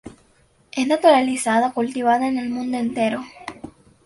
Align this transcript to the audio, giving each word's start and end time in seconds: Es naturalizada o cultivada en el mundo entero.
Es 0.71 0.87
naturalizada 0.87 1.67
o 1.67 1.73
cultivada 1.75 2.27
en 2.27 2.39
el 2.39 2.49
mundo 2.49 2.77
entero. 2.79 3.23